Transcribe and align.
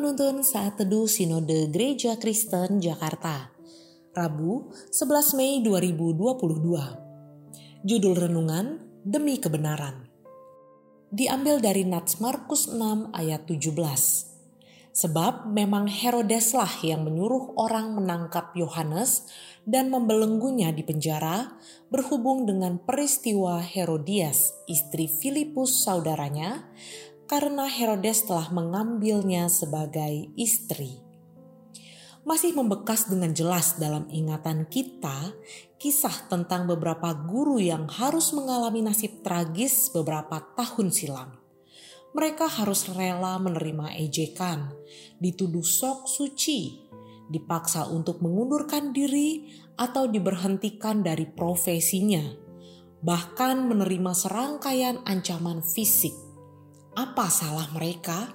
Penuntun 0.00 0.40
Saat 0.40 0.80
Teduh 0.80 1.04
Sinode 1.04 1.68
Gereja 1.68 2.16
Kristen 2.16 2.80
Jakarta. 2.80 3.52
Rabu 4.16 4.72
11 4.88 5.36
Mei 5.36 5.60
2022 5.60 7.84
Judul 7.84 8.14
Renungan 8.16 8.80
Demi 9.04 9.36
Kebenaran. 9.36 10.08
Diambil 11.12 11.60
dari 11.60 11.84
Nats 11.84 12.16
Markus 12.16 12.72
6 12.72 13.12
ayat 13.12 13.44
17 13.44 13.76
Sebab 14.96 15.52
memang 15.52 15.84
Herodeslah 15.84 16.80
yang 16.80 17.04
menyuruh 17.04 17.60
orang 17.60 17.92
menangkap 17.92 18.56
Yohanes 18.56 19.28
dan 19.68 19.92
membelenggunya 19.92 20.72
di 20.72 20.80
penjara 20.80 21.60
berhubung 21.92 22.48
dengan 22.48 22.80
peristiwa 22.80 23.60
Herodias, 23.60 24.64
istri 24.64 25.04
Filipus 25.06 25.84
saudaranya, 25.84 26.64
karena 27.30 27.70
Herodes 27.70 28.26
telah 28.26 28.50
mengambilnya 28.50 29.46
sebagai 29.46 30.34
istri. 30.34 30.98
Masih 32.26 32.58
membekas 32.58 33.06
dengan 33.06 33.30
jelas 33.30 33.78
dalam 33.78 34.10
ingatan 34.10 34.66
kita 34.66 35.30
kisah 35.78 36.26
tentang 36.26 36.66
beberapa 36.66 37.14
guru 37.14 37.62
yang 37.62 37.86
harus 37.86 38.34
mengalami 38.34 38.82
nasib 38.82 39.22
tragis 39.22 39.94
beberapa 39.94 40.42
tahun 40.58 40.90
silam. 40.90 41.38
Mereka 42.18 42.50
harus 42.50 42.90
rela 42.90 43.38
menerima 43.38 43.94
ejekan, 44.02 44.74
dituduh 45.22 45.62
sok 45.62 46.10
suci, 46.10 46.82
dipaksa 47.30 47.86
untuk 47.86 48.18
mengundurkan 48.26 48.90
diri 48.90 49.46
atau 49.78 50.10
diberhentikan 50.10 51.06
dari 51.06 51.30
profesinya, 51.30 52.26
bahkan 53.06 53.70
menerima 53.70 54.12
serangkaian 54.18 54.98
ancaman 55.06 55.62
fisik 55.62 56.29
apa 56.96 57.30
salah 57.30 57.70
mereka? 57.70 58.34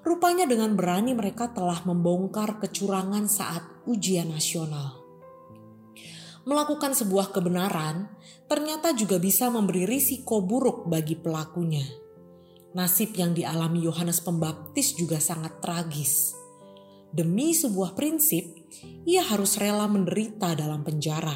Rupanya 0.00 0.48
dengan 0.48 0.74
berani 0.74 1.12
mereka 1.12 1.52
telah 1.52 1.84
membongkar 1.84 2.58
kecurangan 2.58 3.28
saat 3.28 3.62
ujian 3.84 4.32
nasional. 4.32 4.96
Melakukan 6.48 6.96
sebuah 6.96 7.36
kebenaran 7.36 8.08
ternyata 8.48 8.96
juga 8.96 9.20
bisa 9.20 9.52
memberi 9.52 9.84
risiko 9.84 10.40
buruk 10.40 10.88
bagi 10.88 11.14
pelakunya. 11.14 11.84
Nasib 12.74 13.14
yang 13.14 13.36
dialami 13.36 13.86
Yohanes 13.86 14.24
Pembaptis 14.24 14.96
juga 14.96 15.22
sangat 15.22 15.62
tragis. 15.62 16.34
Demi 17.10 17.50
sebuah 17.50 17.98
prinsip, 17.98 18.46
ia 19.02 19.26
harus 19.26 19.58
rela 19.58 19.90
menderita 19.90 20.54
dalam 20.54 20.86
penjara. 20.86 21.34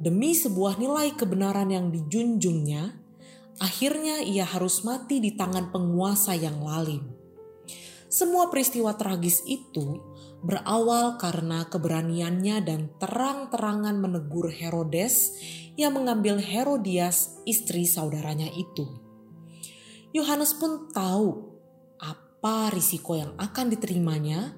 Demi 0.00 0.32
sebuah 0.32 0.80
nilai 0.80 1.12
kebenaran 1.12 1.68
yang 1.68 1.92
dijunjungnya, 1.92 2.99
Akhirnya 3.60 4.24
ia 4.24 4.48
harus 4.48 4.80
mati 4.88 5.20
di 5.20 5.36
tangan 5.36 5.68
penguasa 5.68 6.32
yang 6.32 6.64
lalim. 6.64 7.04
Semua 8.08 8.48
peristiwa 8.48 8.96
tragis 8.96 9.44
itu 9.44 10.00
berawal 10.40 11.20
karena 11.20 11.68
keberaniannya 11.68 12.56
dan 12.64 12.88
terang-terangan 12.96 14.00
menegur 14.00 14.48
Herodes 14.48 15.36
yang 15.76 15.92
mengambil 15.92 16.40
Herodias 16.40 17.36
istri 17.44 17.84
saudaranya 17.84 18.48
itu. 18.48 18.88
Yohanes 20.16 20.56
pun 20.56 20.88
tahu 20.90 21.54
apa 22.00 22.72
risiko 22.72 23.14
yang 23.14 23.36
akan 23.36 23.68
diterimanya 23.68 24.56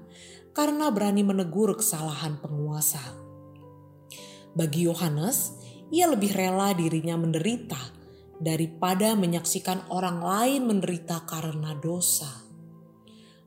karena 0.54 0.94
berani 0.94 1.26
menegur 1.26 1.74
kesalahan 1.74 2.38
penguasa. 2.38 3.02
Bagi 4.54 4.86
Yohanes, 4.86 5.58
ia 5.90 6.06
lebih 6.06 6.30
rela 6.32 6.70
dirinya 6.72 7.18
menderita 7.18 8.01
daripada 8.42 9.14
menyaksikan 9.14 9.86
orang 9.94 10.18
lain 10.18 10.66
menderita 10.66 11.22
karena 11.24 11.78
dosa. 11.78 12.42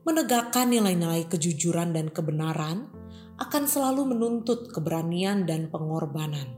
Menegakkan 0.08 0.72
nilai-nilai 0.72 1.28
kejujuran 1.28 1.92
dan 1.92 2.08
kebenaran 2.08 2.88
akan 3.36 3.64
selalu 3.68 4.16
menuntut 4.16 4.72
keberanian 4.72 5.44
dan 5.44 5.68
pengorbanan. 5.68 6.56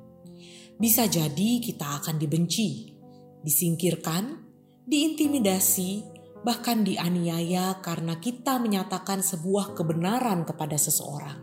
Bisa 0.79 1.11
jadi 1.11 1.59
kita 1.59 1.99
akan 1.99 2.23
dibenci, 2.23 2.95
disingkirkan, 3.43 4.47
diintimidasi, 4.87 6.07
bahkan 6.47 6.87
dianiaya 6.87 7.83
karena 7.83 8.23
kita 8.23 8.63
menyatakan 8.63 9.19
sebuah 9.27 9.75
kebenaran 9.75 10.47
kepada 10.47 10.79
seseorang. 10.79 11.43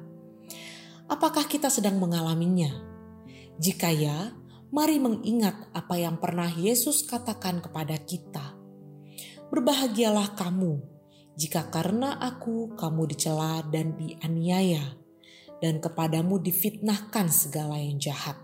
Apakah 1.11 1.45
kita 1.51 1.67
sedang 1.67 1.99
mengalaminya? 1.99 2.71
Jika 3.59 3.91
ya, 3.91 4.31
mari 4.75 4.99
mengingat 4.99 5.71
apa 5.71 5.95
yang 5.95 6.19
pernah 6.19 6.51
Yesus 6.51 7.07
katakan 7.07 7.63
kepada 7.63 7.95
kita. 7.95 8.59
Berbahagialah 9.47 10.35
kamu 10.35 10.83
jika 11.39 11.71
karena 11.71 12.19
aku 12.19 12.75
kamu 12.75 13.07
dicela 13.07 13.63
dan 13.71 13.95
dianiaya, 13.95 14.99
dan 15.63 15.79
kepadamu 15.79 16.43
difitnahkan 16.43 17.31
segala 17.31 17.79
yang 17.79 17.95
jahat. 18.03 18.35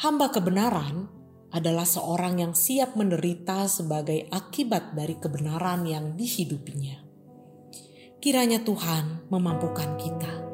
Hamba 0.00 0.32
kebenaran 0.32 1.12
adalah 1.52 1.84
seorang 1.84 2.40
yang 2.40 2.56
siap 2.56 2.96
menderita 2.96 3.68
sebagai 3.68 4.24
akibat 4.32 4.96
dari 4.96 5.20
kebenaran 5.20 5.84
yang 5.84 6.16
dihidupinya. 6.16 7.04
Kiranya 8.24 8.64
Tuhan 8.64 9.28
memampukan 9.28 10.00
kita 10.00 10.47